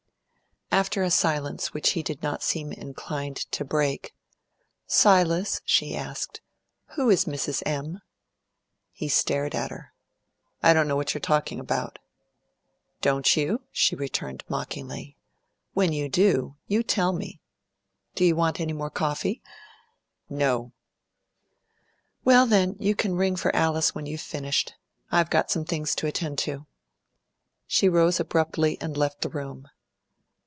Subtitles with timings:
[0.73, 4.15] After a silence which he did not seem inclined to break,
[4.87, 6.39] "Silas," she asked,
[6.95, 7.61] "who is 'Mrs.
[7.65, 7.99] M.'?"
[8.93, 9.91] He stared at her.
[10.63, 11.99] "I don't know what you're talking about."
[13.01, 15.17] "Don't you?" she returned mockingly.
[15.73, 17.41] "When you do, you tell me.
[18.15, 19.43] Do you want any more coffee?"
[20.29, 20.71] "No."
[22.23, 24.73] "Well, then, you can ring for Alice when you've finished.
[25.11, 26.65] I've got some things to attend to."
[27.67, 29.67] She rose abruptly, and left the room.